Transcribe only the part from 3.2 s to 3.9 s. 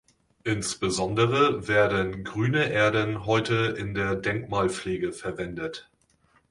heute